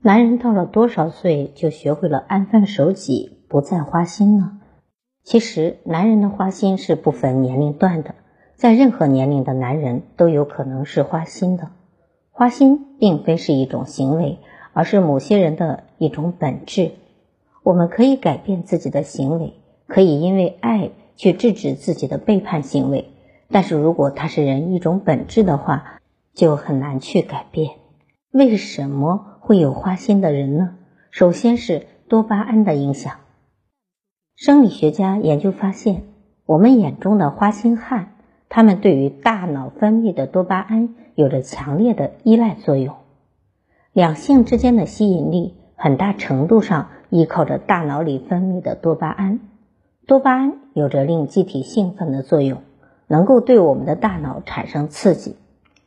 [0.00, 4.60] 男人到了多少岁就学会了安分守己，不再花心呢？
[5.24, 8.14] 其实，男人的花心是不分年龄段的，
[8.54, 11.70] 在任何年龄的男人都有可能是花心的。
[12.30, 14.38] 花心并非是一种行为，
[14.72, 16.92] 而是某些人的一种本质。
[17.64, 19.54] 我们可以改变自己的行为，
[19.88, 23.10] 可以因为爱去制止自己的背叛行为，
[23.50, 26.00] 但是如果他是人一种本质的话，
[26.34, 27.72] 就很难去改变。
[28.30, 30.74] 为什么会有花心的人呢？
[31.10, 33.14] 首先是多巴胺的影响。
[34.36, 36.02] 生理学家研究发现，
[36.44, 38.12] 我们眼中的花心汉，
[38.50, 42.96] 他们对于大脑分泌的多巴胺有着强烈的依赖作用。
[43.94, 49.40] 两性之间的吸引力，很大程度上依靠着大脑里分泌的多巴胺。
[50.06, 52.60] 多巴胺有着令机体兴奋的作用，
[53.06, 55.36] 能够对我们的大脑产生刺激。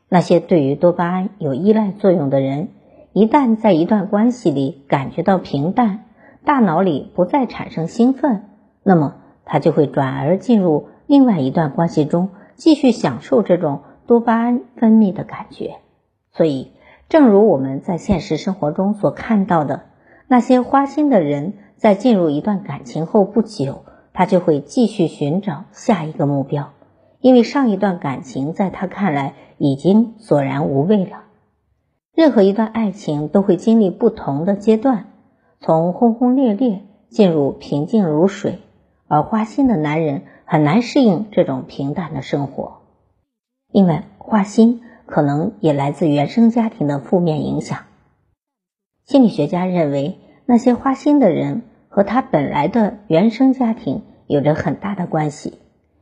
[0.09, 2.69] 那些对于多巴胺有依赖作用的人，
[3.13, 6.05] 一旦在一段关系里感觉到平淡，
[6.45, 8.45] 大脑里不再产生兴奋，
[8.83, 15.75] 那么他就会转而进入另外一段关系中，继续享受这种多巴胺分泌的感觉。
[16.31, 16.71] 所以，
[17.09, 19.83] 正如我们在现实生活中所看到的，
[20.29, 26.69] 那些花心的人在进入一段感情后不久，他就会继续寻找下一个目标，
[27.19, 31.23] 因为上一段感情在他看来已经索然无味了。
[32.13, 35.07] 任何一段爱情都会经历不同的阶段。
[35.59, 38.59] 从轰轰烈烈进入平静如水，
[39.07, 42.79] 而花心的男人很难适应这种平淡的生活。
[43.71, 47.77] 另外，花心可能也来自原生家庭的负面影响。
[49.05, 55.59] 心理学家认为，那些花心的人和他本来的原生家庭有着很大的关系。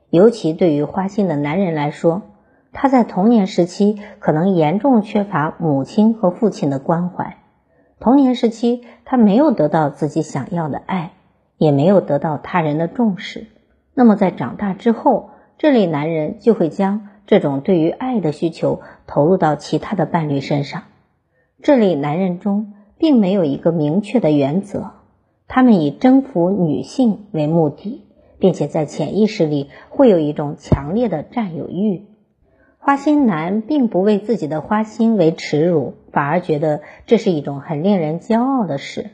[0.09, 2.21] 尤其对于花心的男人来说，
[2.71, 7.37] 他在童年时期可能严重缺乏母亲和父亲的关怀。
[7.99, 11.11] 童年时期，他没有得到自己想要的爱，
[11.57, 13.47] 也没有得到他人的重视。
[13.93, 20.83] 那么，在长大之后，这类男人就会将这种对于爱的需求投入到其他的伴侣身上。
[21.61, 24.91] 这类男人中并没有一个明确的原则，
[25.49, 28.05] 他们以征服女性为目的，
[28.39, 32.05] 并且在潜意识里会有一种强烈的占有欲。
[32.81, 39.09] 花心男并不为自己的花心为耻辱，反而觉得这是一种很令人骄傲的事。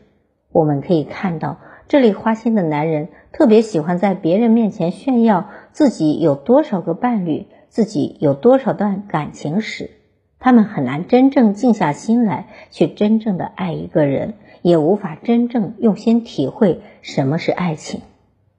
[0.51, 9.89] 我们可以看到，这类花心的男人特别喜欢在别人面前炫耀自己有多少个伴侣，自己有多少段感情史。
[10.37, 18.01] 他们很难真正静下心来去真正的爱一个人，也无法真正用心体会什么是爱情。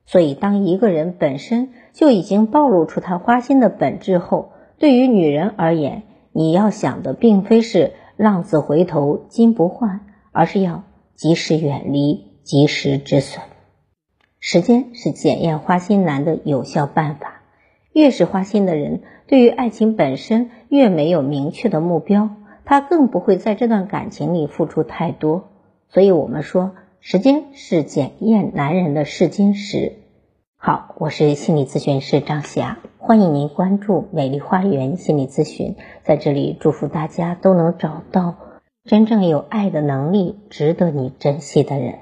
[0.04, 10.00] 所以，当一个人本身就已经暴露出他花心的本质后，对于女人而言，你要想的并非是浪子回头金不换，
[10.32, 13.42] 而是要及时远离，及时止损。
[14.38, 17.42] 时间是检验花心男的有效办法。
[17.92, 22.28] 越是花心的人，对于爱情本身越没有明确的目标，
[22.66, 25.48] 他更不会在这段感情里付出太多。
[25.88, 29.94] 所以，我们说，时间是检验男人的试金石。
[30.56, 32.78] 好，我是心理咨询师张霞。
[33.06, 38.34] 欢迎您关注美丽花园心理咨询，在这里祝福大家都能找到
[38.82, 42.00] 真正有爱的能力、值得你珍惜的人。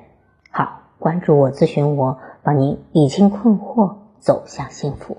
[0.50, 5.18] 好，关注我，咨询我，帮您理清困惑，走向幸福。